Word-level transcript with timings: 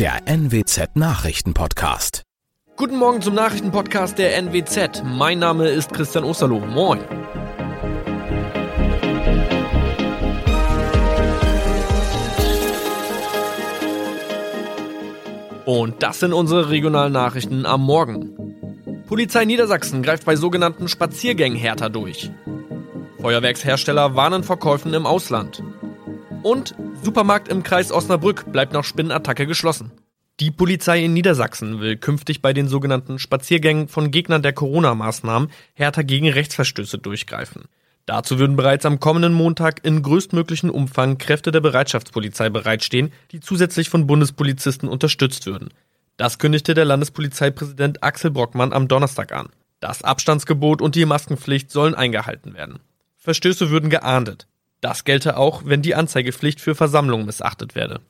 der 0.00 0.26
NWZ 0.26 0.96
Nachrichtenpodcast. 0.96 2.22
Guten 2.76 2.96
Morgen 2.96 3.20
zum 3.20 3.34
Nachrichtenpodcast 3.34 4.16
der 4.16 4.34
NWZ. 4.40 5.02
Mein 5.04 5.38
Name 5.40 5.68
ist 5.68 5.92
Christian 5.92 6.24
Osterloh. 6.24 6.60
Moin. 6.60 7.00
Und 15.66 16.02
das 16.02 16.20
sind 16.20 16.32
unsere 16.32 16.70
regionalen 16.70 17.12
Nachrichten 17.12 17.66
am 17.66 17.82
Morgen. 17.82 19.04
Polizei 19.06 19.44
Niedersachsen 19.44 20.02
greift 20.02 20.24
bei 20.24 20.34
sogenannten 20.34 20.88
Spaziergängen 20.88 21.58
härter 21.58 21.90
durch. 21.90 22.30
Feuerwerkshersteller 23.20 24.16
warnen 24.16 24.44
vor 24.44 24.58
Käufen 24.58 24.94
im 24.94 25.04
Ausland. 25.04 25.62
Und 26.42 26.74
Supermarkt 27.02 27.48
im 27.48 27.62
Kreis 27.62 27.92
Osnabrück 27.92 28.52
bleibt 28.52 28.72
nach 28.72 28.84
Spinnenattacke 28.84 29.46
geschlossen. 29.46 29.90
Die 30.40 30.50
Polizei 30.50 31.04
in 31.04 31.12
Niedersachsen 31.12 31.80
will 31.80 31.98
künftig 31.98 32.40
bei 32.40 32.54
den 32.54 32.66
sogenannten 32.66 33.18
Spaziergängen 33.18 33.88
von 33.88 34.10
Gegnern 34.10 34.40
der 34.40 34.54
Corona-Maßnahmen 34.54 35.50
härter 35.74 36.02
gegen 36.02 36.30
Rechtsverstöße 36.30 36.96
durchgreifen. 36.96 37.64
Dazu 38.06 38.38
würden 38.38 38.56
bereits 38.56 38.86
am 38.86 39.00
kommenden 39.00 39.34
Montag 39.34 39.84
in 39.84 40.02
größtmöglichen 40.02 40.70
Umfang 40.70 41.18
Kräfte 41.18 41.50
der 41.52 41.60
Bereitschaftspolizei 41.60 42.48
bereitstehen, 42.48 43.12
die 43.32 43.40
zusätzlich 43.40 43.90
von 43.90 44.06
Bundespolizisten 44.06 44.88
unterstützt 44.88 45.44
würden. 45.44 45.68
Das 46.16 46.38
kündigte 46.38 46.72
der 46.72 46.86
Landespolizeipräsident 46.86 48.02
Axel 48.02 48.30
Brockmann 48.30 48.72
am 48.72 48.88
Donnerstag 48.88 49.32
an. 49.32 49.50
Das 49.78 50.02
Abstandsgebot 50.02 50.80
und 50.80 50.94
die 50.94 51.04
Maskenpflicht 51.04 51.70
sollen 51.70 51.94
eingehalten 51.94 52.54
werden. 52.54 52.78
Verstöße 53.18 53.68
würden 53.68 53.90
geahndet. 53.90 54.46
Das 54.80 55.04
gelte 55.04 55.36
auch, 55.36 55.64
wenn 55.66 55.82
die 55.82 55.94
Anzeigepflicht 55.94 56.62
für 56.62 56.74
Versammlungen 56.74 57.26
missachtet 57.26 57.74
werde. 57.74 58.00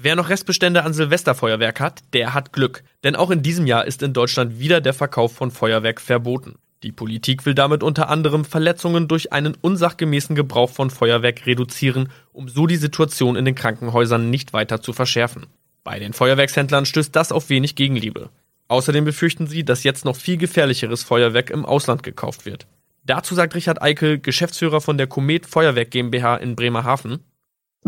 Wer 0.00 0.14
noch 0.14 0.28
Restbestände 0.28 0.84
an 0.84 0.92
Silvesterfeuerwerk 0.92 1.80
hat, 1.80 2.04
der 2.12 2.32
hat 2.32 2.52
Glück. 2.52 2.84
Denn 3.02 3.16
auch 3.16 3.32
in 3.32 3.42
diesem 3.42 3.66
Jahr 3.66 3.84
ist 3.84 4.00
in 4.00 4.12
Deutschland 4.12 4.60
wieder 4.60 4.80
der 4.80 4.94
Verkauf 4.94 5.32
von 5.32 5.50
Feuerwerk 5.50 6.00
verboten. 6.00 6.54
Die 6.84 6.92
Politik 6.92 7.44
will 7.44 7.54
damit 7.54 7.82
unter 7.82 8.08
anderem 8.08 8.44
Verletzungen 8.44 9.08
durch 9.08 9.32
einen 9.32 9.56
unsachgemäßen 9.60 10.36
Gebrauch 10.36 10.70
von 10.70 10.90
Feuerwerk 10.90 11.46
reduzieren, 11.46 12.10
um 12.32 12.48
so 12.48 12.68
die 12.68 12.76
Situation 12.76 13.34
in 13.34 13.44
den 13.44 13.56
Krankenhäusern 13.56 14.30
nicht 14.30 14.52
weiter 14.52 14.80
zu 14.80 14.92
verschärfen. 14.92 15.46
Bei 15.82 15.98
den 15.98 16.12
Feuerwerkshändlern 16.12 16.86
stößt 16.86 17.16
das 17.16 17.32
auf 17.32 17.48
wenig 17.48 17.74
Gegenliebe. 17.74 18.30
Außerdem 18.68 19.04
befürchten 19.04 19.48
sie, 19.48 19.64
dass 19.64 19.82
jetzt 19.82 20.04
noch 20.04 20.14
viel 20.14 20.36
gefährlicheres 20.36 21.02
Feuerwerk 21.02 21.50
im 21.50 21.66
Ausland 21.66 22.04
gekauft 22.04 22.46
wird. 22.46 22.68
Dazu 23.02 23.34
sagt 23.34 23.56
Richard 23.56 23.82
Eikel, 23.82 24.20
Geschäftsführer 24.20 24.80
von 24.80 24.96
der 24.96 25.08
Komet 25.08 25.46
Feuerwerk 25.46 25.90
GmbH 25.90 26.36
in 26.36 26.54
Bremerhaven. 26.54 27.18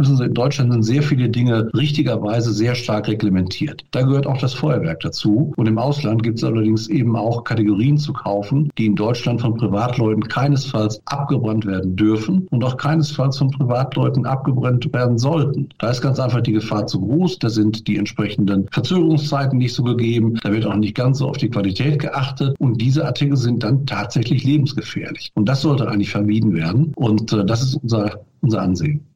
Wissen 0.01 0.17
Sie, 0.17 0.25
in 0.25 0.33
Deutschland 0.33 0.73
sind 0.73 0.83
sehr 0.83 1.03
viele 1.03 1.29
Dinge 1.29 1.69
richtigerweise 1.75 2.55
sehr 2.55 2.75
stark 2.75 3.07
reglementiert. 3.07 3.85
Da 3.91 4.01
gehört 4.01 4.27
auch 4.27 4.39
das 4.39 4.55
Feuerwerk 4.55 5.01
dazu. 5.01 5.53
Und 5.59 5.67
im 5.67 5.77
Ausland 5.77 6.23
gibt 6.23 6.39
es 6.39 6.45
allerdings 6.45 6.89
eben 6.89 7.17
auch 7.17 7.45
Kategorien 7.45 7.99
zu 7.99 8.15
kaufen, 8.15 8.71
die 8.79 8.87
in 8.87 8.97
Deutschland 8.97 9.43
von 9.43 9.59
Privatleuten 9.59 10.27
keinesfalls 10.27 11.03
abgebrannt 11.05 11.67
werden 11.67 11.97
dürfen 11.97 12.47
und 12.51 12.65
auch 12.65 12.79
keinesfalls 12.79 13.37
von 13.37 13.51
Privatleuten 13.51 14.25
abgebrannt 14.25 14.91
werden 14.91 15.19
sollten. 15.19 15.69
Da 15.79 15.91
ist 15.91 16.01
ganz 16.01 16.19
einfach 16.19 16.41
die 16.41 16.53
Gefahr 16.53 16.87
zu 16.87 16.99
groß. 16.99 17.39
Da 17.39 17.51
sind 17.51 17.87
die 17.87 17.99
entsprechenden 17.99 18.69
Verzögerungszeiten 18.73 19.59
nicht 19.59 19.75
so 19.75 19.83
gegeben. 19.83 20.39
Da 20.43 20.51
wird 20.51 20.65
auch 20.65 20.77
nicht 20.77 20.95
ganz 20.95 21.19
so 21.19 21.29
auf 21.29 21.37
die 21.37 21.51
Qualität 21.51 21.99
geachtet. 21.99 22.57
Und 22.59 22.81
diese 22.81 23.05
Artikel 23.05 23.37
sind 23.37 23.63
dann 23.63 23.85
tatsächlich 23.85 24.45
lebensgefährlich. 24.45 25.31
Und 25.35 25.47
das 25.47 25.61
sollte 25.61 25.87
eigentlich 25.91 26.11
vermieden 26.11 26.55
werden. 26.55 26.95
Und 26.97 27.35
äh, 27.35 27.45
das 27.45 27.63
ist 27.63 27.75
unser, 27.75 28.21
unser 28.41 28.63
Ansehen. 28.63 29.10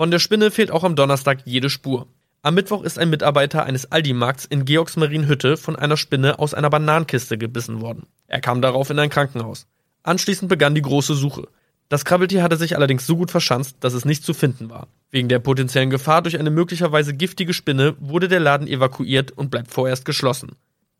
Von 0.00 0.10
der 0.10 0.18
Spinne 0.18 0.50
fehlt 0.50 0.70
auch 0.70 0.82
am 0.82 0.96
Donnerstag 0.96 1.40
jede 1.44 1.68
Spur. 1.68 2.06
Am 2.40 2.54
Mittwoch 2.54 2.84
ist 2.84 2.98
ein 2.98 3.10
Mitarbeiter 3.10 3.64
eines 3.64 3.92
Aldi-Markts 3.92 4.46
in 4.46 4.64
Georgsmarienhütte 4.64 5.58
von 5.58 5.76
einer 5.76 5.98
Spinne 5.98 6.38
aus 6.38 6.54
einer 6.54 6.70
Bananenkiste 6.70 7.36
gebissen 7.36 7.82
worden. 7.82 8.06
Er 8.26 8.40
kam 8.40 8.62
darauf 8.62 8.88
in 8.88 8.98
ein 8.98 9.10
Krankenhaus. 9.10 9.66
Anschließend 10.02 10.48
begann 10.48 10.74
die 10.74 10.80
große 10.80 11.14
Suche. 11.14 11.48
Das 11.90 12.06
Krabbeltier 12.06 12.42
hatte 12.42 12.56
sich 12.56 12.76
allerdings 12.76 13.06
so 13.06 13.14
gut 13.14 13.30
verschanzt, 13.30 13.76
dass 13.80 13.92
es 13.92 14.06
nicht 14.06 14.24
zu 14.24 14.32
finden 14.32 14.70
war. 14.70 14.88
Wegen 15.10 15.28
der 15.28 15.38
potenziellen 15.38 15.90
Gefahr 15.90 16.22
durch 16.22 16.38
eine 16.38 16.48
möglicherweise 16.48 17.12
giftige 17.12 17.52
Spinne 17.52 17.94
wurde 18.00 18.28
der 18.28 18.40
Laden 18.40 18.68
evakuiert 18.68 19.32
und 19.32 19.50
bleibt 19.50 19.70
vorerst 19.70 20.06
geschlossen. 20.06 20.52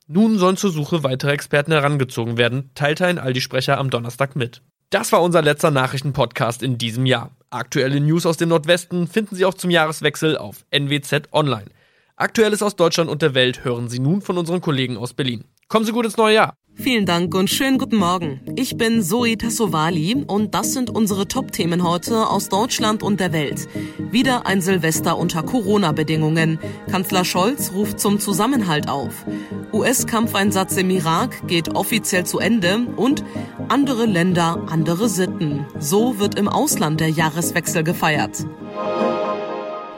Nun 0.08 0.36
sollen 0.36 0.58
zur 0.58 0.72
Suche 0.72 1.04
weitere 1.04 1.32
Experten 1.32 1.72
herangezogen 1.72 2.36
werden, 2.36 2.68
teilte 2.74 3.06
ein 3.06 3.18
Aldi-Sprecher 3.18 3.78
am 3.78 3.88
Donnerstag 3.88 4.36
mit. 4.36 4.60
Das 4.90 5.10
war 5.10 5.22
unser 5.22 5.40
letzter 5.40 5.70
Nachrichtenpodcast 5.70 6.62
in 6.62 6.76
diesem 6.76 7.06
Jahr. 7.06 7.30
Aktuelle 7.52 8.00
News 8.00 8.26
aus 8.26 8.36
dem 8.36 8.50
Nordwesten 8.50 9.08
finden 9.08 9.34
Sie 9.34 9.44
auch 9.44 9.54
zum 9.54 9.70
Jahreswechsel 9.70 10.38
auf 10.38 10.64
NWZ 10.70 11.32
Online. 11.32 11.66
Aktuelles 12.14 12.62
aus 12.62 12.76
Deutschland 12.76 13.10
und 13.10 13.22
der 13.22 13.34
Welt 13.34 13.64
hören 13.64 13.88
Sie 13.88 13.98
nun 13.98 14.22
von 14.22 14.38
unseren 14.38 14.60
Kollegen 14.60 14.96
aus 14.96 15.14
Berlin. 15.14 15.42
Kommen 15.66 15.84
Sie 15.84 15.90
gut 15.90 16.04
ins 16.04 16.16
neue 16.16 16.36
Jahr. 16.36 16.54
Vielen 16.74 17.06
Dank 17.06 17.34
und 17.34 17.50
schönen 17.50 17.78
guten 17.78 17.96
Morgen. 17.96 18.40
Ich 18.54 18.76
bin 18.76 19.02
Zoe 19.02 19.36
Tassovali 19.36 20.24
und 20.28 20.54
das 20.54 20.74
sind 20.74 20.90
unsere 20.90 21.26
Top-Themen 21.26 21.82
heute 21.82 22.28
aus 22.28 22.48
Deutschland 22.48 23.02
und 23.02 23.18
der 23.18 23.32
Welt. 23.32 23.68
Wieder 23.98 24.46
ein 24.46 24.60
Silvester 24.60 25.18
unter 25.18 25.42
Corona-Bedingungen. 25.42 26.60
Kanzler 26.88 27.24
Scholz 27.24 27.72
ruft 27.74 27.98
zum 27.98 28.20
Zusammenhalt 28.20 28.88
auf. 28.88 29.26
US-Kampfeinsatz 29.72 30.76
im 30.76 30.90
Irak 30.90 31.46
geht 31.46 31.74
offiziell 31.74 32.24
zu 32.24 32.38
Ende 32.38 32.86
und 32.96 33.24
andere 33.68 34.06
Länder, 34.06 34.66
andere 34.68 35.08
Sitten. 35.08 35.66
So 35.78 36.18
wird 36.18 36.36
im 36.36 36.48
Ausland 36.48 37.00
der 37.00 37.08
Jahreswechsel 37.10 37.84
gefeiert. 37.84 38.46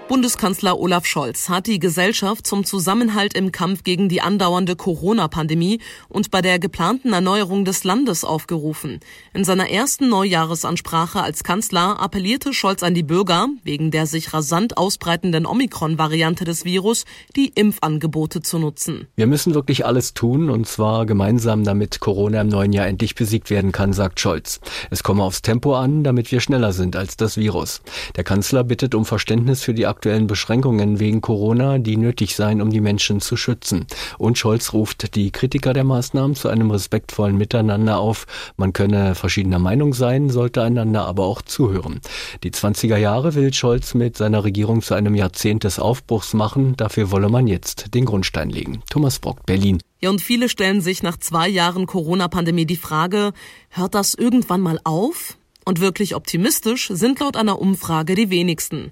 Bundeskanzler 0.08 0.78
Olaf 0.78 1.06
Scholz 1.06 1.48
hat 1.48 1.66
die 1.66 1.78
Gesellschaft 1.78 2.46
zum 2.46 2.64
Zusammenhalt 2.64 3.34
im 3.34 3.52
Kampf 3.52 3.82
gegen 3.82 4.08
die 4.08 4.20
andauernde 4.20 4.76
Corona-Pandemie 4.76 5.80
und 6.08 6.30
bei 6.30 6.42
der 6.42 6.58
geplanten 6.58 7.12
Erneuerung 7.12 7.64
des 7.64 7.84
Landes 7.84 8.24
aufgerufen. 8.24 9.00
In 9.32 9.44
seiner 9.44 9.70
ersten 9.70 10.08
Neujahresansprache 10.08 11.22
als 11.22 11.44
Kanzler 11.44 12.00
appellierte 12.00 12.52
Scholz 12.52 12.82
an 12.82 12.94
die 12.94 13.04
Bürger, 13.04 13.48
wegen 13.62 13.90
der 13.90 14.06
sich 14.06 14.34
rasant 14.34 14.76
ausbreitenden 14.76 15.46
Omikron-Variante 15.46 16.44
des 16.44 16.64
Virus 16.64 17.04
die 17.36 17.52
Impfangebote 17.54 18.42
zu 18.42 18.58
nutzen. 18.58 19.06
Wir 19.16 19.26
müssen 19.26 19.54
wirklich 19.54 19.86
alles 19.86 20.14
tun, 20.14 20.50
und 20.50 20.66
zwar 20.66 21.06
gemeinsam, 21.06 21.64
damit 21.64 22.00
Corona 22.00 22.40
im 22.40 22.48
neuen 22.48 22.72
Jahr 22.72 22.86
endlich 22.86 23.14
besiegt 23.14 23.50
werden 23.50 23.72
kann, 23.72 23.92
sagt 23.92 24.20
Scholz. 24.20 24.60
Es 24.90 25.02
komme 25.02 25.22
aufs 25.22 25.42
Tempo 25.42 25.74
an, 25.74 26.04
damit 26.04 26.32
wir 26.32 26.40
schneller 26.40 26.72
sind 26.72 26.96
als 26.96 27.16
das 27.16 27.36
Virus. 27.36 27.82
Der 28.16 28.24
Kanzler 28.24 28.64
bittet 28.64 28.94
um 28.94 29.06
Verständnis 29.06 29.62
für 29.62 29.74
die 29.74 29.86
aktuellen 29.92 30.26
Beschränkungen 30.26 31.00
wegen 31.00 31.20
Corona, 31.20 31.76
die 31.78 31.98
nötig 31.98 32.34
seien, 32.34 32.62
um 32.62 32.70
die 32.70 32.80
Menschen 32.80 33.20
zu 33.20 33.36
schützen. 33.36 33.86
Und 34.16 34.38
Scholz 34.38 34.72
ruft 34.72 35.14
die 35.14 35.30
Kritiker 35.30 35.74
der 35.74 35.84
Maßnahmen 35.84 36.34
zu 36.34 36.48
einem 36.48 36.70
respektvollen 36.70 37.36
Miteinander 37.36 37.98
auf. 37.98 38.26
Man 38.56 38.72
könne 38.72 39.14
verschiedener 39.14 39.58
Meinung 39.58 39.92
sein, 39.92 40.30
sollte 40.30 40.62
einander 40.62 41.04
aber 41.04 41.24
auch 41.24 41.42
zuhören. 41.42 42.00
Die 42.42 42.50
20er 42.50 42.96
Jahre 42.96 43.34
will 43.34 43.52
Scholz 43.52 43.92
mit 43.92 44.16
seiner 44.16 44.44
Regierung 44.44 44.80
zu 44.80 44.94
einem 44.94 45.14
Jahrzehnt 45.14 45.64
des 45.64 45.78
Aufbruchs 45.78 46.32
machen. 46.32 46.74
Dafür 46.78 47.10
wolle 47.10 47.28
man 47.28 47.46
jetzt 47.46 47.94
den 47.94 48.06
Grundstein 48.06 48.48
legen. 48.48 48.82
Thomas 48.88 49.18
Brock, 49.18 49.44
Berlin. 49.44 49.78
Ja, 50.00 50.08
und 50.08 50.22
viele 50.22 50.48
stellen 50.48 50.80
sich 50.80 51.02
nach 51.02 51.18
zwei 51.18 51.48
Jahren 51.48 51.86
Corona-Pandemie 51.86 52.66
die 52.66 52.76
Frage, 52.76 53.32
hört 53.68 53.94
das 53.94 54.14
irgendwann 54.14 54.62
mal 54.62 54.80
auf? 54.84 55.36
Und 55.64 55.80
wirklich 55.80 56.16
optimistisch 56.16 56.88
sind 56.92 57.20
laut 57.20 57.36
einer 57.36 57.60
Umfrage 57.60 58.14
die 58.14 58.30
wenigsten. 58.30 58.90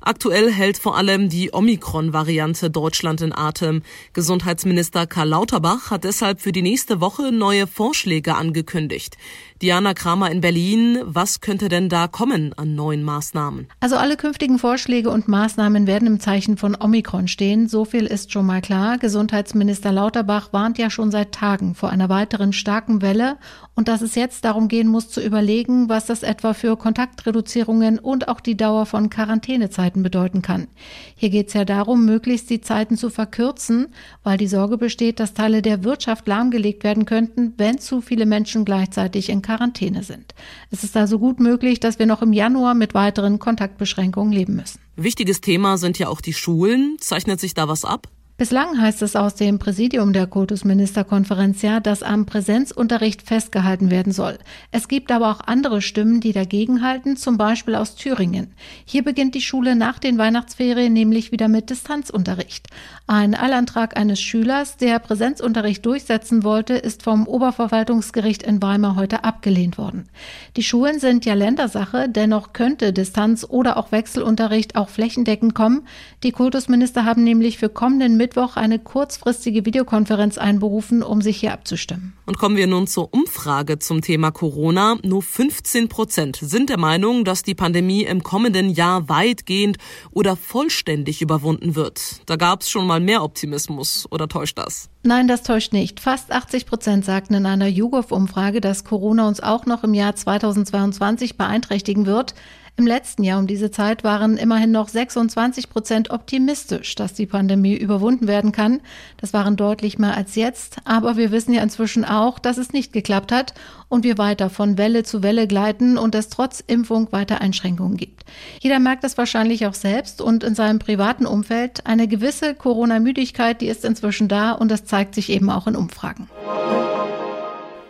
Aktuell 0.00 0.50
hält 0.50 0.78
vor 0.78 0.96
allem 0.96 1.28
die 1.28 1.52
Omikron-Variante 1.52 2.70
Deutschland 2.70 3.20
in 3.20 3.34
Atem. 3.34 3.82
Gesundheitsminister 4.14 5.06
Karl 5.06 5.28
Lauterbach 5.28 5.90
hat 5.90 6.04
deshalb 6.04 6.40
für 6.40 6.52
die 6.52 6.62
nächste 6.62 7.00
Woche 7.02 7.32
neue 7.32 7.66
Vorschläge 7.66 8.34
angekündigt. 8.34 9.18
Diana 9.62 9.92
Kramer 9.92 10.30
in 10.30 10.40
Berlin, 10.40 11.00
was 11.04 11.42
könnte 11.42 11.68
denn 11.68 11.90
da 11.90 12.08
kommen 12.08 12.54
an 12.54 12.74
neuen 12.74 13.02
Maßnahmen? 13.02 13.66
Also 13.78 13.96
alle 13.96 14.16
künftigen 14.16 14.58
Vorschläge 14.58 15.10
und 15.10 15.28
Maßnahmen 15.28 15.86
werden 15.86 16.08
im 16.08 16.18
Zeichen 16.18 16.56
von 16.56 16.74
Omikron 16.80 17.28
stehen. 17.28 17.68
So 17.68 17.84
viel 17.84 18.06
ist 18.06 18.32
schon 18.32 18.46
mal 18.46 18.62
klar. 18.62 18.96
Gesundheitsminister 18.96 19.92
Lauterbach 19.92 20.54
warnt 20.54 20.78
ja 20.78 20.88
schon 20.88 21.10
seit 21.10 21.32
Tagen 21.32 21.74
vor 21.74 21.90
einer 21.90 22.08
weiteren 22.08 22.54
starken 22.54 23.02
Welle 23.02 23.36
und 23.74 23.88
dass 23.88 24.00
es 24.00 24.14
jetzt 24.14 24.46
darum 24.46 24.68
gehen 24.68 24.88
muss 24.88 25.10
zu 25.10 25.22
überlegen, 25.22 25.90
was 25.90 26.06
das 26.06 26.22
etwa 26.22 26.54
für 26.54 26.78
Kontaktreduzierungen 26.78 27.98
und 27.98 28.28
auch 28.28 28.40
die 28.40 28.56
Dauer 28.56 28.86
von 28.86 29.10
Quarantänezeiten 29.10 30.02
bedeuten 30.02 30.40
kann. 30.40 30.68
Hier 31.16 31.28
geht 31.28 31.48
es 31.48 31.54
ja 31.54 31.66
darum, 31.66 32.06
möglichst 32.06 32.48
die 32.48 32.62
Zeiten 32.62 32.96
zu 32.96 33.10
verkürzen, 33.10 33.88
weil 34.22 34.38
die 34.38 34.48
Sorge 34.48 34.78
besteht, 34.78 35.20
dass 35.20 35.34
Teile 35.34 35.60
der 35.60 35.84
Wirtschaft 35.84 36.26
lahmgelegt 36.26 36.82
werden 36.82 37.04
könnten, 37.04 37.52
wenn 37.58 37.78
zu 37.78 38.00
viele 38.00 38.24
Menschen 38.24 38.64
gleichzeitig 38.64 39.28
in 39.28 39.42
Quarantäne 39.50 40.04
sind. 40.04 40.34
Es 40.70 40.84
ist 40.84 40.96
also 40.96 41.18
gut 41.18 41.40
möglich, 41.40 41.80
dass 41.80 41.98
wir 41.98 42.06
noch 42.06 42.22
im 42.22 42.32
Januar 42.32 42.74
mit 42.74 42.94
weiteren 42.94 43.40
Kontaktbeschränkungen 43.40 44.32
leben 44.32 44.54
müssen. 44.54 44.78
Wichtiges 44.94 45.40
Thema 45.40 45.76
sind 45.76 45.98
ja 45.98 46.06
auch 46.06 46.20
die 46.20 46.34
Schulen. 46.34 46.96
Zeichnet 47.00 47.40
sich 47.40 47.54
da 47.54 47.66
was 47.66 47.84
ab? 47.84 48.08
Bislang 48.40 48.80
heißt 48.80 49.02
es 49.02 49.16
aus 49.16 49.34
dem 49.34 49.58
Präsidium 49.58 50.14
der 50.14 50.26
Kultusministerkonferenz 50.26 51.60
ja, 51.60 51.78
dass 51.78 52.02
am 52.02 52.24
Präsenzunterricht 52.24 53.20
festgehalten 53.20 53.90
werden 53.90 54.14
soll. 54.14 54.38
Es 54.72 54.88
gibt 54.88 55.12
aber 55.12 55.30
auch 55.30 55.40
andere 55.40 55.82
Stimmen, 55.82 56.22
die 56.22 56.32
dagegenhalten, 56.32 57.18
zum 57.18 57.36
Beispiel 57.36 57.74
aus 57.74 57.96
Thüringen. 57.96 58.54
Hier 58.86 59.04
beginnt 59.04 59.34
die 59.34 59.42
Schule 59.42 59.76
nach 59.76 59.98
den 59.98 60.16
Weihnachtsferien 60.16 60.94
nämlich 60.94 61.32
wieder 61.32 61.48
mit 61.48 61.68
Distanzunterricht. 61.68 62.68
Ein 63.06 63.34
Eilantrag 63.34 63.98
eines 63.98 64.22
Schülers, 64.22 64.78
der 64.78 65.00
Präsenzunterricht 65.00 65.84
durchsetzen 65.84 66.42
wollte, 66.42 66.72
ist 66.72 67.02
vom 67.02 67.26
Oberverwaltungsgericht 67.26 68.42
in 68.42 68.62
Weimar 68.62 68.96
heute 68.96 69.22
abgelehnt 69.22 69.76
worden. 69.76 70.08
Die 70.56 70.62
Schulen 70.62 70.98
sind 70.98 71.26
ja 71.26 71.34
Ländersache, 71.34 72.08
dennoch 72.08 72.54
könnte 72.54 72.94
Distanz- 72.94 73.44
oder 73.44 73.76
auch 73.76 73.92
Wechselunterricht 73.92 74.76
auch 74.76 74.88
flächendeckend 74.88 75.54
kommen. 75.54 75.82
Die 76.22 76.32
Kultusminister 76.32 77.04
haben 77.04 77.22
nämlich 77.22 77.58
für 77.58 77.68
kommenden 77.68 78.16
Mittwoch 78.16 78.29
eine 78.36 78.78
kurzfristige 78.78 79.64
Videokonferenz 79.64 80.38
einberufen, 80.38 81.02
um 81.02 81.22
sich 81.22 81.38
hier 81.38 81.52
abzustimmen. 81.52 82.14
Und 82.26 82.38
kommen 82.38 82.56
wir 82.56 82.66
nun 82.66 82.86
zur 82.86 83.12
Umfrage 83.12 83.78
zum 83.78 84.02
Thema 84.02 84.30
Corona. 84.30 84.96
Nur 85.02 85.22
15 85.22 85.88
Prozent 85.88 86.38
sind 86.40 86.70
der 86.70 86.78
Meinung, 86.78 87.24
dass 87.24 87.42
die 87.42 87.54
Pandemie 87.54 88.04
im 88.04 88.22
kommenden 88.22 88.70
Jahr 88.70 89.08
weitgehend 89.08 89.78
oder 90.10 90.36
vollständig 90.36 91.22
überwunden 91.22 91.74
wird. 91.74 92.20
Da 92.26 92.36
gab 92.36 92.62
es 92.62 92.70
schon 92.70 92.86
mal 92.86 93.00
mehr 93.00 93.22
Optimismus 93.22 94.06
oder 94.10 94.28
täuscht 94.28 94.58
das? 94.58 94.90
Nein, 95.02 95.28
das 95.28 95.42
täuscht 95.42 95.72
nicht. 95.72 95.98
Fast 95.98 96.30
80 96.30 96.66
Prozent 96.66 97.04
sagten 97.04 97.34
in 97.34 97.46
einer 97.46 97.66
YouGov-Umfrage, 97.66 98.60
dass 98.60 98.84
Corona 98.84 99.26
uns 99.26 99.40
auch 99.40 99.66
noch 99.66 99.82
im 99.82 99.94
Jahr 99.94 100.14
2022 100.14 101.36
beeinträchtigen 101.36 102.06
wird. 102.06 102.34
Im 102.80 102.86
letzten 102.86 103.24
Jahr 103.24 103.38
um 103.38 103.46
diese 103.46 103.70
Zeit 103.70 104.04
waren 104.04 104.38
immerhin 104.38 104.70
noch 104.70 104.88
26 104.88 105.68
Prozent 105.68 106.08
optimistisch, 106.08 106.94
dass 106.94 107.12
die 107.12 107.26
Pandemie 107.26 107.74
überwunden 107.74 108.26
werden 108.26 108.52
kann. 108.52 108.80
Das 109.18 109.34
waren 109.34 109.56
deutlich 109.56 109.98
mehr 109.98 110.16
als 110.16 110.34
jetzt. 110.34 110.78
Aber 110.86 111.18
wir 111.18 111.30
wissen 111.30 111.52
ja 111.52 111.62
inzwischen 111.62 112.06
auch, 112.06 112.38
dass 112.38 112.56
es 112.56 112.72
nicht 112.72 112.94
geklappt 112.94 113.32
hat 113.32 113.52
und 113.90 114.02
wir 114.02 114.16
weiter 114.16 114.48
von 114.48 114.78
Welle 114.78 115.02
zu 115.02 115.22
Welle 115.22 115.46
gleiten 115.46 115.98
und 115.98 116.14
es 116.14 116.30
trotz 116.30 116.60
Impfung 116.66 117.12
weiter 117.12 117.42
Einschränkungen 117.42 117.98
gibt. 117.98 118.24
Jeder 118.60 118.78
merkt 118.78 119.04
das 119.04 119.18
wahrscheinlich 119.18 119.66
auch 119.66 119.74
selbst 119.74 120.22
und 120.22 120.42
in 120.42 120.54
seinem 120.54 120.78
privaten 120.78 121.26
Umfeld. 121.26 121.86
Eine 121.86 122.08
gewisse 122.08 122.54
Corona-Müdigkeit, 122.54 123.60
die 123.60 123.68
ist 123.68 123.84
inzwischen 123.84 124.28
da 124.28 124.52
und 124.52 124.70
das 124.70 124.86
zeigt 124.86 125.14
sich 125.14 125.28
eben 125.28 125.50
auch 125.50 125.66
in 125.66 125.76
Umfragen. 125.76 126.30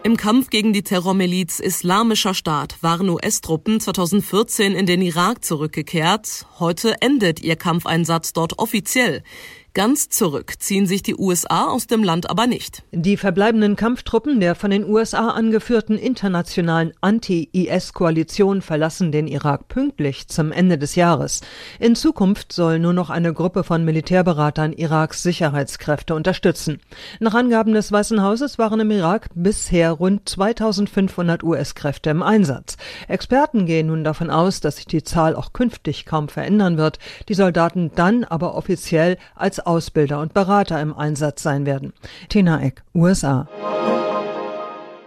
Im 0.03 0.17
Kampf 0.17 0.49
gegen 0.49 0.73
die 0.73 0.83
Terrormiliz 0.83 1.61
Islamischer 1.61 2.33
Staat 2.33 2.83
waren 2.83 3.11
US-Truppen 3.11 3.81
2014 3.81 4.75
in 4.75 4.87
den 4.87 5.03
Irak 5.03 5.45
zurückgekehrt. 5.45 6.47
Heute 6.59 7.03
endet 7.03 7.43
ihr 7.43 7.57
Kampfeinsatz 7.57 8.33
dort 8.33 8.59
offiziell. 8.59 9.23
Ganz 9.73 10.09
zurück 10.09 10.55
ziehen 10.59 10.87
sich 10.87 11.05
die 11.05 11.15
USA 11.15 11.67
aus 11.69 11.87
dem 11.87 12.03
Land 12.03 12.29
aber 12.29 12.49
nicht. 12.49 12.83
Die 12.91 13.17
verbleibenden 13.17 13.77
Kampftruppen 13.77 14.41
der 14.41 14.57
von 14.57 14.73
den 14.73 14.85
USA 14.85 15.29
angeführten 15.29 15.97
internationalen 15.97 16.93
Anti-IS-Koalition 17.01 18.63
verlassen 18.63 19.13
den 19.13 19.29
Irak 19.29 19.69
pünktlich 19.69 20.27
zum 20.27 20.51
Ende 20.51 20.77
des 20.77 20.97
Jahres. 20.97 21.43
In 21.79 21.95
Zukunft 21.95 22.53
soll 22.53 22.81
nur 22.81 22.93
noch 22.93 23.11
eine 23.11 23.33
Gruppe 23.33 23.63
von 23.63 23.85
Militärberatern 23.85 24.73
Iraks 24.73 25.23
Sicherheitskräfte 25.23 26.17
unterstützen. 26.17 26.81
Nach 27.21 27.35
Angaben 27.35 27.73
des 27.73 27.93
Weißen 27.93 28.23
Hauses 28.25 28.59
waren 28.59 28.81
im 28.81 28.91
Irak 28.91 29.29
bisher 29.37 29.93
rund 29.93 30.29
2500 30.29 31.45
US-Kräfte 31.45 32.11
im 32.11 32.25
Einsatz. 32.25 32.77
Experten 33.07 33.67
gehen 33.67 33.87
nun 33.87 34.03
davon 34.03 34.31
aus, 34.31 34.59
dass 34.59 34.79
sich 34.79 34.87
die 34.87 35.05
Zahl 35.05 35.37
auch 35.37 35.53
künftig 35.53 36.07
kaum 36.07 36.29
verändern 36.29 36.77
wird, 36.77 36.99
die 37.29 37.35
Soldaten 37.35 37.93
dann 37.95 38.25
aber 38.25 38.57
offiziell 38.57 39.17
als 39.37 39.60
Ausbilder 39.67 40.21
und 40.21 40.35
Berater 40.35 40.81
im 40.81 40.97
Einsatz 40.97 41.43
sein 41.43 41.67
werden. 41.67 41.93
Tina 42.29 42.63
Eck, 42.63 42.83
USA. 42.95 43.49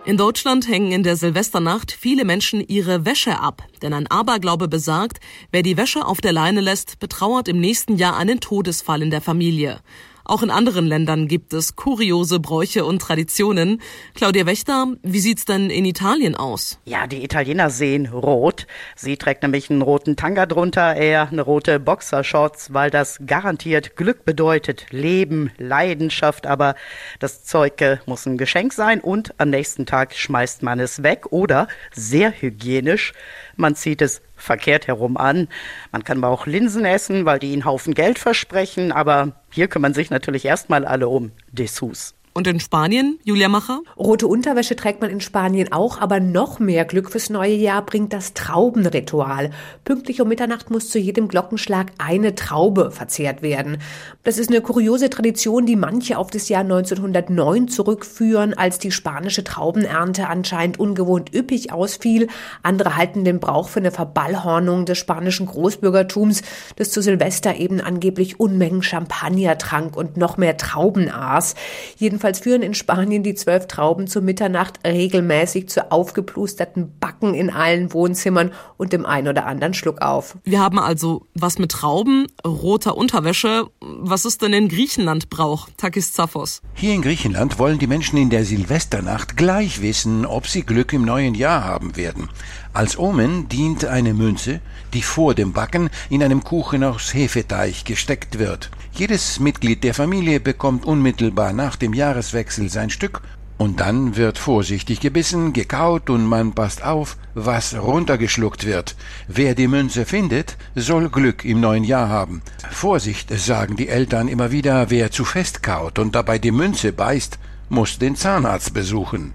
In 0.05 0.17
Deutschland 0.17 0.67
hängen 0.67 0.91
in 0.91 1.03
der 1.03 1.15
Silvesternacht 1.15 1.94
viele 1.94 2.25
Menschen 2.25 2.59
ihre 2.59 3.05
Wäsche 3.05 3.39
ab, 3.39 3.63
denn 3.81 3.94
ein 3.94 4.07
Aberglaube 4.07 4.67
besagt, 4.67 5.21
wer 5.51 5.63
die 5.63 5.77
Wäsche 5.77 6.05
auf 6.05 6.19
der 6.19 6.33
Leine 6.33 6.59
lässt, 6.59 7.00
betrauert 7.00 7.47
im 7.47 7.61
nächsten 7.61 7.95
Jahr 7.95 8.17
einen 8.17 8.41
Todesfall 8.41 9.01
in 9.01 9.11
der 9.11 9.21
Familie. 9.21 9.79
Auch 10.25 10.41
in 10.41 10.51
anderen 10.51 10.85
Ländern 10.85 11.27
gibt 11.27 11.53
es 11.53 11.75
kuriose 11.75 12.39
Bräuche 12.39 12.85
und 12.85 13.01
Traditionen. 13.01 13.81
Claudia 14.15 14.45
Wächter, 14.45 14.87
wie 15.03 15.19
sieht's 15.19 15.43
denn 15.43 15.69
in 15.69 15.83
Italien 15.83 16.35
aus? 16.35 16.79
Ja, 16.85 17.07
die 17.07 17.25
Italiener 17.25 17.69
sehen 17.69 18.05
rot. 18.05 18.65
Sie 18.95 19.17
trägt 19.17 19.43
nämlich 19.43 19.69
einen 19.69 19.81
roten 19.81 20.15
Tanga 20.15 20.45
drunter, 20.45 20.95
eher 20.95 21.27
eine 21.29 21.41
rote 21.41 21.77
Boxershorts, 21.79 22.73
weil 22.73 22.89
das 22.89 23.19
garantiert 23.25 23.97
Glück 23.97 24.23
bedeutet, 24.23 24.85
Leben, 24.91 25.51
Leidenschaft, 25.57 26.47
aber 26.47 26.75
das 27.19 27.43
Zeug 27.43 27.73
muss 28.05 28.25
ein 28.25 28.37
Geschenk 28.37 28.71
sein 28.71 29.01
und 29.01 29.33
am 29.39 29.49
nächsten 29.49 29.85
Tag 29.85 30.13
schmeißt 30.15 30.63
man 30.63 30.79
es 30.79 31.03
weg 31.03 31.31
oder 31.31 31.67
sehr 31.91 32.31
hygienisch, 32.31 33.13
man 33.55 33.75
zieht 33.75 34.01
es 34.01 34.21
verkehrt 34.35 34.88
herum 34.88 35.17
an. 35.17 35.47
Man 35.91 36.03
kann 36.03 36.17
aber 36.23 36.29
auch 36.29 36.45
Linsen 36.45 36.85
essen, 36.85 37.25
weil 37.25 37.39
die 37.39 37.53
einen 37.53 37.65
Haufen 37.65 37.94
Geld 37.94 38.19
versprechen, 38.19 38.91
aber 38.91 39.33
hier 39.51 39.67
kümmern 39.67 39.94
sich 39.94 40.09
natürlich 40.09 40.45
erstmal 40.45 40.85
alle 40.85 41.07
um 41.07 41.31
Dessous. 41.51 42.15
Und 42.35 42.47
in 42.47 42.59
Spanien, 42.59 43.19
Julia 43.24 43.47
Macher? 43.47 43.81
Rote 43.95 44.25
Unterwäsche 44.25 44.75
trägt 44.75 45.01
man 45.01 45.12
in 45.12 45.21
Spanien 45.21 45.71
auch, 45.71 46.01
aber 46.01 46.19
noch 46.19 46.57
mehr 46.57 46.83
Glück 46.83 47.12
fürs 47.12 47.30
neue 47.30 47.53
Jahr 47.53 47.85
bringt 47.85 48.12
das 48.12 48.33
Traubenritual. 48.33 49.51
Pünktlich 49.85 50.19
um 50.19 50.30
Mitternacht 50.30 50.71
muss 50.71 50.89
zu 50.89 50.97
jedem 50.97 51.27
Glockenschlag 51.27 51.91
eine 52.00 52.33
Traube 52.33 52.89
verzehrt 52.89 53.44
werden. 53.44 53.77
Das 54.24 54.39
ist 54.39 54.50
eine 54.50 54.62
kuriose 54.62 55.12
Tradition, 55.12 55.68
die 55.68 55.75
manche 55.75 56.18
auf 56.18 56.31
das 56.31 56.50
Jahr 56.50 56.62
1909 56.62 57.68
zurückführen, 57.68 58.56
als 58.56 58.80
die 58.80 58.91
spanische 58.91 59.44
Traubenernte 59.44 60.27
anscheinend 60.27 60.80
ungewohnt 60.80 61.35
üppig 61.35 61.71
ausfiel. 61.71 62.30
Andere 62.63 62.97
halten 62.97 63.25
den 63.25 63.39
Brauch 63.39 63.69
für 63.69 63.80
eine 63.80 63.91
Verballhornung 63.91 64.85
des 64.85 64.97
spanischen 64.97 65.45
Großbürgertums, 65.45 66.41
das 66.77 66.89
zu 66.89 67.03
Silvester 67.03 67.57
eben 67.57 67.80
angeblich 67.80 68.39
Unmengen 68.39 68.81
Champagner 68.81 69.59
trank 69.59 69.95
und 69.95 70.18
noch 70.18 70.38
mehr 70.38 70.57
Trauben 70.57 71.12
aß. 71.12 71.53
Jedenfalls 71.97 72.22
Jedenfalls 72.23 72.39
führen 72.39 72.61
in 72.61 72.73
Spanien 72.73 73.21
die 73.21 73.35
zwölf 73.35 73.67
Trauben 73.67 74.07
zu 74.07 74.21
Mitternacht 74.21 74.79
regelmäßig 74.87 75.67
zu 75.67 75.91
aufgeplusterten 75.91 76.97
Backen 76.97 77.33
in 77.33 77.49
allen 77.49 77.91
Wohnzimmern 77.91 78.53
und 78.77 78.93
dem 78.93 79.05
ein 79.05 79.27
oder 79.27 79.45
anderen 79.45 79.73
Schluck 79.73 80.01
auf. 80.01 80.37
Wir 80.45 80.61
haben 80.61 80.79
also 80.79 81.27
was 81.33 81.59
mit 81.59 81.73
Trauben, 81.73 82.27
roter 82.47 82.95
Unterwäsche. 82.95 83.67
Was 83.81 84.23
ist 84.23 84.41
denn 84.41 84.53
in 84.53 84.69
Griechenland 84.69 85.29
Brauch? 85.29 85.67
Takis 85.75 86.13
Zaphos. 86.13 86.61
Hier 86.75 86.93
in 86.93 87.01
Griechenland 87.01 87.59
wollen 87.59 87.77
die 87.77 87.87
Menschen 87.87 88.17
in 88.17 88.29
der 88.29 88.45
Silvesternacht 88.45 89.35
gleich 89.35 89.81
wissen, 89.81 90.25
ob 90.25 90.47
sie 90.47 90.61
Glück 90.61 90.93
im 90.93 91.03
neuen 91.03 91.35
Jahr 91.35 91.65
haben 91.65 91.97
werden. 91.97 92.29
Als 92.71 92.97
Omen 92.97 93.49
dient 93.49 93.83
eine 93.83 94.13
Münze, 94.13 94.61
die 94.93 95.01
vor 95.01 95.35
dem 95.35 95.51
Backen 95.51 95.89
in 96.09 96.23
einem 96.23 96.42
Kuchen 96.42 96.85
aus 96.85 97.13
Hefeteig 97.13 97.83
gesteckt 97.83 98.39
wird. 98.39 98.71
Jedes 98.95 99.40
Mitglied 99.40 99.83
der 99.83 99.95
Familie 99.95 100.40
bekommt 100.40 100.85
unmittelbar 100.85 101.52
nach 101.52 101.76
dem 101.76 101.95
Jahreswechsel 101.95 102.69
sein 102.69 102.92
Stück 102.92 103.21
und 103.57 103.80
dann 103.80 104.18
wird 104.18 104.38
vorsichtig 104.38 105.00
gebissen, 105.00 105.52
gekaut 105.52 106.12
und 106.12 106.23
man 106.26 106.54
passt 106.54 106.83
auf, 106.83 107.18
was 107.33 107.76
runtergeschluckt 107.76 108.68
wird. 108.68 108.95
Wer 109.28 109.56
die 109.56 109.68
Münze 109.68 110.06
findet, 110.06 110.57
soll 110.76 111.09
Glück 111.09 111.44
im 111.44 111.59
neuen 111.59 111.83
Jahr 111.83 112.07
haben. 112.07 112.44
Vorsicht, 112.69 113.35
sagen 113.35 113.78
die 113.78 113.90
Eltern 113.90 114.28
immer 114.28 114.52
wieder, 114.52 114.92
wer 114.92 115.09
zu 115.09 115.26
fest 115.26 115.64
kaut 115.64 115.97
und 115.97 116.14
dabei 116.14 116.38
die 116.38 116.52
Münze 116.52 116.94
beißt, 116.94 117.40
muss 117.69 117.97
den 117.97 118.16
Zahnarzt 118.16 118.76
besuchen. 118.76 119.33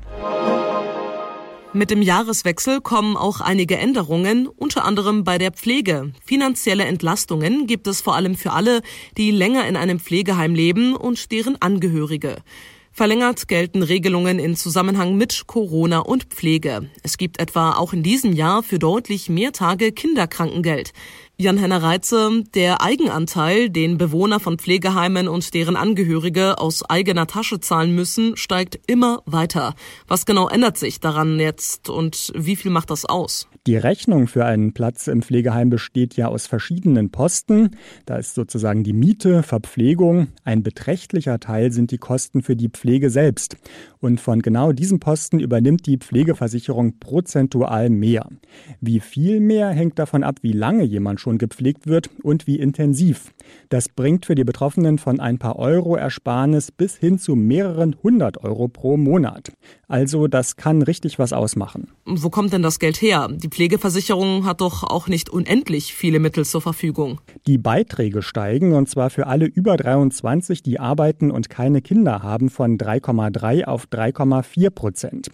Mit 1.75 1.91
dem 1.91 2.01
Jahreswechsel 2.01 2.81
kommen 2.81 3.15
auch 3.19 3.43
einige 3.43 3.77
Änderungen, 3.77 4.49
unter 4.49 4.87
anderem 4.87 5.23
bei 5.23 5.37
der 5.37 5.53
Pflege. 5.53 6.13
Finanzielle 6.25 6.87
Entlastungen 6.87 7.67
gibt 7.67 7.87
es 7.87 8.01
vor 8.01 8.17
allem 8.17 8.37
für 8.37 8.53
alle, 8.53 8.81
die 9.19 9.31
länger 9.31 9.69
in 9.69 9.77
einem 9.77 10.01
Pflegeheim 10.01 10.55
leben 10.55 10.97
und 10.97 11.31
deren 11.31 11.61
Angehörige. 11.61 12.37
Verlängert 12.91 13.49
gelten 13.49 13.83
Regelungen 13.83 14.39
in 14.39 14.57
Zusammenhang 14.57 15.17
mit 15.17 15.47
Corona 15.47 16.01
und 16.01 16.25
Pflege. 16.25 16.91
Es 17.03 17.19
gibt 17.19 17.39
etwa 17.39 17.75
auch 17.75 17.93
in 17.93 18.03
diesem 18.03 18.33
Jahr 18.33 18.63
für 18.63 18.79
deutlich 18.79 19.29
mehr 19.29 19.53
Tage 19.53 19.93
Kinderkrankengeld. 19.93 20.93
Jan-Henner 21.41 21.85
Reitze, 21.85 22.43
der 22.57 22.83
Eigenanteil, 22.83 23.71
den 23.71 23.97
Bewohner 23.97 24.41
von 24.41 24.59
Pflegeheimen 24.59 25.29
und 25.29 25.55
deren 25.55 25.77
Angehörige 25.77 26.59
aus 26.59 26.83
eigener 26.91 27.29
Tasche 27.29 27.61
zahlen 27.61 27.95
müssen, 27.95 28.37
steigt 28.37 28.81
immer 28.89 29.23
weiter. 29.25 29.77
Was 30.09 30.27
genau 30.27 30.49
ändert 30.49 30.79
sich 30.79 30.99
daran 30.99 31.39
jetzt 31.39 31.91
und 31.91 32.33
wie 32.35 32.57
viel 32.57 32.73
macht 32.73 32.91
das 32.91 33.05
aus? 33.05 33.47
Die 33.69 33.77
Rechnung 33.77 34.29
für 34.29 34.47
einen 34.47 34.73
Platz 34.73 35.09
im 35.09 35.21
Pflegeheim 35.21 35.69
besteht 35.69 36.17
ja 36.17 36.29
aus 36.29 36.47
verschiedenen 36.47 37.11
Posten. 37.11 37.77
Da 38.07 38.17
ist 38.17 38.35
sozusagen 38.35 38.83
die 38.83 38.95
Miete, 38.95 39.43
Verpflegung. 39.43 40.29
Ein 40.43 40.63
beträchtlicher 40.63 41.39
Teil 41.39 41.71
sind 41.71 41.91
die 41.91 41.99
Kosten 41.99 42.43
für 42.43 42.57
die 42.57 42.71
Pflege 42.71 43.11
selbst. 43.11 43.59
Und 44.01 44.21
von 44.23 44.41
genau 44.41 44.73
diesem 44.73 45.01
Posten 45.01 45.39
übernimmt 45.39 45.87
die 45.87 45.99
Pflegeversicherung 45.99 46.99
prozentual 46.99 47.91
mehr. 47.91 48.29
Wie 48.81 49.01
viel 49.01 49.39
mehr 49.39 49.69
hängt 49.69 49.99
davon 49.99 50.25
ab, 50.25 50.37
wie 50.41 50.53
lange 50.53 50.85
jemand 50.85 51.21
schon 51.21 51.28
schon 51.29 51.37
gepflegt 51.37 51.87
wird 51.87 52.09
und 52.23 52.47
wie 52.47 52.59
intensiv. 52.59 53.35
Das 53.69 53.91
bringt 53.91 54.25
für 54.25 54.35
die 54.35 54.45
Betroffenen 54.45 54.97
von 54.97 55.21
ein 55.21 55.39
paar 55.39 55.59
Euro 55.59 55.95
Ersparnis 55.95 56.73
bis 56.73 56.97
hin 56.97 57.19
zu 57.19 57.37
mehreren 57.37 57.97
hundert 58.03 58.43
Euro 58.43 58.69
pro 58.69 58.97
Monat. 58.97 59.53
Also 59.89 60.27
das 60.27 60.57
kann 60.57 60.81
richtig 60.81 61.19
was 61.19 61.35
ausmachen. 61.35 61.89
Wo 62.07 62.31
kommt 62.31 62.55
denn 62.55 62.63
das 62.63 62.79
Geld 62.79 63.03
her? 63.03 63.29
Die 63.31 63.49
Pflegeversicherung 63.49 64.47
hat 64.47 64.63
doch 64.63 64.85
auch 64.85 65.09
nicht 65.09 65.29
unendlich 65.29 65.93
viele 65.93 66.19
Mittel 66.19 66.47
zur 66.47 66.63
Verfügung. 66.63 67.21
Die 67.47 67.59
Beiträge 67.59 68.23
steigen 68.23 68.73
und 68.73 68.89
zwar 68.89 69.11
für 69.11 69.27
alle 69.27 69.45
über 69.45 69.77
23, 69.77 70.63
die 70.63 70.81
arbeiten 70.81 71.31
und 71.31 71.51
keine 71.51 71.83
Kinder 71.83 72.23
haben, 72.23 72.49
von 72.49 72.79
3,3 72.79 73.65
auf 73.65 73.87
3,4 73.87 74.71
Prozent. 74.71 75.29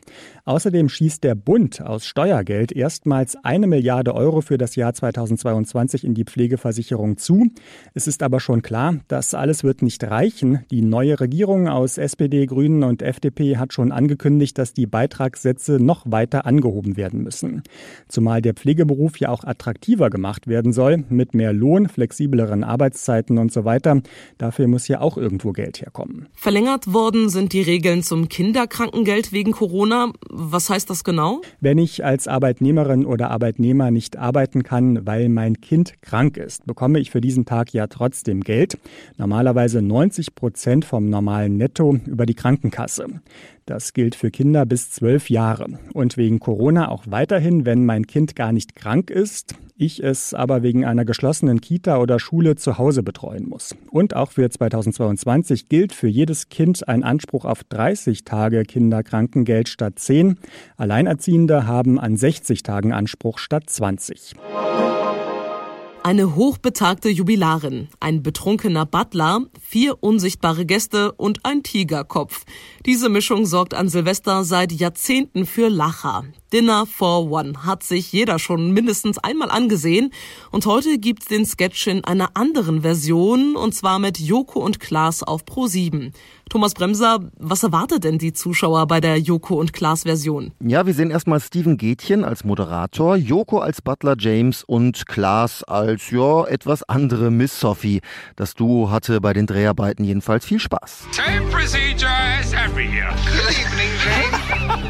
Außerdem 0.44 0.88
schießt 0.88 1.22
der 1.22 1.36
Bund 1.36 1.80
aus 1.80 2.06
Steuergeld 2.06 2.72
erstmals 2.72 3.36
eine 3.44 3.66
Milliarde 3.66 4.14
Euro 4.14 4.40
für 4.40 4.58
das 4.58 4.76
Jahr 4.76 4.92
2022 4.92 5.83
in 5.92 6.14
die 6.14 6.24
Pflegeversicherung 6.24 7.18
zu. 7.18 7.48
Es 7.92 8.06
ist 8.06 8.22
aber 8.22 8.40
schon 8.40 8.62
klar, 8.62 9.00
das 9.08 9.34
alles 9.34 9.64
wird 9.64 9.82
nicht 9.82 10.02
reichen. 10.04 10.60
Die 10.70 10.80
neue 10.80 11.20
Regierung 11.20 11.68
aus 11.68 11.98
SPD, 11.98 12.46
Grünen 12.46 12.84
und 12.84 13.02
FDP 13.02 13.58
hat 13.58 13.74
schon 13.74 13.92
angekündigt, 13.92 14.56
dass 14.56 14.72
die 14.72 14.86
Beitragssätze 14.86 15.78
noch 15.78 16.10
weiter 16.10 16.46
angehoben 16.46 16.96
werden 16.96 17.22
müssen. 17.22 17.62
Zumal 18.08 18.40
der 18.40 18.54
Pflegeberuf 18.54 19.18
ja 19.18 19.28
auch 19.28 19.44
attraktiver 19.44 20.08
gemacht 20.08 20.46
werden 20.46 20.72
soll, 20.72 21.04
mit 21.08 21.34
mehr 21.34 21.52
Lohn, 21.52 21.88
flexibleren 21.88 22.64
Arbeitszeiten 22.64 23.36
und 23.36 23.52
so 23.52 23.64
weiter. 23.64 24.00
Dafür 24.38 24.68
muss 24.68 24.88
ja 24.88 25.00
auch 25.00 25.18
irgendwo 25.18 25.52
Geld 25.52 25.80
herkommen. 25.80 26.28
Verlängert 26.34 26.92
worden 26.92 27.28
sind 27.28 27.52
die 27.52 27.62
Regeln 27.62 28.02
zum 28.02 28.28
Kinderkrankengeld 28.28 29.32
wegen 29.32 29.52
Corona. 29.52 30.12
Was 30.30 30.70
heißt 30.70 30.88
das 30.88 31.04
genau? 31.04 31.40
Wenn 31.60 31.78
ich 31.78 32.04
als 32.04 32.28
Arbeitnehmerin 32.28 33.04
oder 33.04 33.30
Arbeitnehmer 33.30 33.90
nicht 33.90 34.16
arbeiten 34.16 34.62
kann, 34.62 35.06
weil 35.06 35.28
mein 35.28 35.60
Kind 35.60 35.73
krank 36.02 36.36
ist, 36.36 36.66
bekomme 36.66 37.00
ich 37.00 37.10
für 37.10 37.20
diesen 37.20 37.44
Tag 37.44 37.72
ja 37.72 37.88
trotzdem 37.88 38.42
Geld. 38.42 38.78
Normalerweise 39.16 39.82
90 39.82 40.34
Prozent 40.34 40.84
vom 40.84 41.10
normalen 41.10 41.56
Netto 41.56 41.98
über 42.06 42.26
die 42.26 42.34
Krankenkasse. 42.34 43.06
Das 43.66 43.94
gilt 43.94 44.14
für 44.14 44.30
Kinder 44.30 44.66
bis 44.66 44.90
zwölf 44.90 45.30
Jahre. 45.30 45.78
Und 45.94 46.16
wegen 46.16 46.38
Corona 46.38 46.88
auch 46.90 47.04
weiterhin, 47.08 47.64
wenn 47.64 47.86
mein 47.86 48.06
Kind 48.06 48.36
gar 48.36 48.52
nicht 48.52 48.76
krank 48.76 49.10
ist, 49.10 49.54
ich 49.76 50.04
es 50.04 50.34
aber 50.34 50.62
wegen 50.62 50.84
einer 50.84 51.04
geschlossenen 51.04 51.60
Kita 51.60 51.98
oder 51.98 52.20
Schule 52.20 52.54
zu 52.54 52.78
Hause 52.78 53.02
betreuen 53.02 53.48
muss. 53.48 53.74
Und 53.90 54.14
auch 54.14 54.30
für 54.30 54.48
2022 54.48 55.68
gilt 55.68 55.92
für 55.92 56.06
jedes 56.06 56.48
Kind 56.48 56.86
ein 56.86 57.02
Anspruch 57.02 57.44
auf 57.44 57.64
30 57.64 58.24
Tage 58.24 58.62
Kinderkrankengeld 58.62 59.68
statt 59.68 59.98
10. 59.98 60.38
Alleinerziehende 60.76 61.66
haben 61.66 61.98
an 61.98 62.16
60 62.16 62.62
Tagen 62.62 62.92
Anspruch 62.92 63.38
statt 63.38 63.64
20. 63.68 64.36
Eine 66.06 66.34
hochbetagte 66.34 67.08
Jubilarin, 67.08 67.88
ein 67.98 68.22
betrunkener 68.22 68.84
Butler, 68.84 69.40
vier 69.58 70.02
unsichtbare 70.02 70.66
Gäste 70.66 71.12
und 71.12 71.46
ein 71.46 71.62
Tigerkopf. 71.62 72.44
Diese 72.84 73.08
Mischung 73.08 73.46
sorgt 73.46 73.72
an 73.72 73.88
Silvester 73.88 74.44
seit 74.44 74.70
Jahrzehnten 74.70 75.46
für 75.46 75.70
Lacher. 75.70 76.24
Dinner 76.54 76.86
for 76.86 77.32
One 77.32 77.66
hat 77.66 77.82
sich 77.82 78.12
jeder 78.12 78.38
schon 78.38 78.70
mindestens 78.70 79.18
einmal 79.18 79.50
angesehen 79.50 80.12
und 80.52 80.66
heute 80.66 80.98
gibt's 80.98 81.26
den 81.26 81.44
Sketch 81.44 81.88
in 81.88 82.04
einer 82.04 82.30
anderen 82.34 82.82
Version 82.82 83.56
und 83.56 83.74
zwar 83.74 83.98
mit 83.98 84.20
Joko 84.20 84.60
und 84.60 84.78
Klaas 84.78 85.24
auf 85.24 85.44
Pro 85.44 85.66
7. 85.66 86.12
Thomas 86.50 86.74
Bremser, 86.74 87.18
was 87.38 87.64
erwartet 87.64 88.04
denn 88.04 88.18
die 88.18 88.32
Zuschauer 88.32 88.86
bei 88.86 89.00
der 89.00 89.18
Joko 89.18 89.54
und 89.54 89.72
Klaas 89.72 90.04
Version? 90.04 90.52
Ja, 90.60 90.86
wir 90.86 90.94
sehen 90.94 91.10
erstmal 91.10 91.40
Steven 91.40 91.76
Gätchen 91.76 92.24
als 92.24 92.44
Moderator, 92.44 93.16
Joko 93.16 93.58
als 93.58 93.82
Butler 93.82 94.14
James 94.16 94.62
und 94.62 95.06
Klaas 95.06 95.64
als 95.64 96.10
ja 96.10 96.44
etwas 96.44 96.84
andere 96.84 97.32
Miss 97.32 97.58
Sophie. 97.58 98.00
Das 98.36 98.54
Duo 98.54 98.90
hatte 98.90 99.20
bei 99.20 99.32
den 99.32 99.46
Dreharbeiten 99.46 100.04
jedenfalls 100.04 100.44
viel 100.44 100.60
Spaß. 100.60 101.06
Same 101.10 101.50
procedure 101.50 102.12
as 102.38 102.52
every 102.52 102.86
year. 102.86 103.12
Good 103.24 103.58
evening, 103.58 103.90
James. 104.04 104.84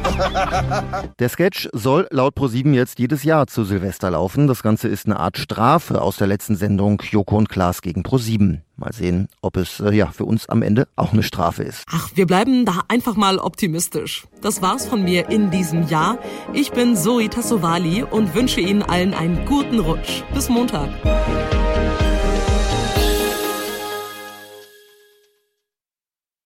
Der 1.19 1.29
Sketch 1.29 1.54
soll 1.73 2.07
laut 2.11 2.37
Pro7 2.37 2.73
jetzt 2.73 2.99
jedes 2.99 3.23
Jahr 3.25 3.47
zu 3.47 3.65
Silvester 3.65 4.11
laufen. 4.11 4.47
Das 4.47 4.63
Ganze 4.63 4.89
ist 4.89 5.07
eine 5.07 5.19
Art 5.19 5.39
Strafe 5.39 6.03
aus 6.03 6.17
der 6.17 6.27
letzten 6.27 6.57
Sendung 6.57 7.03
Joko 7.11 7.37
und 7.37 7.49
Klaas 7.49 7.83
gegen 7.83 8.03
Pro7. 8.03 8.61
Mal 8.77 8.93
sehen, 8.93 9.29
ob 9.41 9.57
es 9.57 9.81
äh, 9.81 9.95
ja 9.95 10.09
für 10.11 10.25
uns 10.25 10.49
am 10.49 10.63
Ende 10.63 10.89
auch 10.97 11.13
eine 11.13 11.23
Strafe 11.23 11.63
ist. 11.63 11.85
Ach, 11.91 12.11
wir 12.15 12.27
bleiben 12.27 12.65
da 12.65 12.81
einfach 12.89 13.15
mal 13.15 13.39
optimistisch. 13.39 14.27
Das 14.41 14.63
war's 14.63 14.87
von 14.87 15.03
mir 15.05 15.31
in 15.31 15.51
diesem 15.51 15.87
Jahr. 15.87 16.19
Ich 16.53 16.73
bin 16.73 16.97
Zoe 16.97 17.29
Tassovali 17.29 18.03
und 18.03 18.35
wünsche 18.35 18.61
Ihnen 18.61 18.83
allen 18.83 19.15
einen 19.15 19.45
guten 19.47 19.79
Rutsch. 19.79 20.25
Bis 20.35 20.49
Montag. 20.49 20.91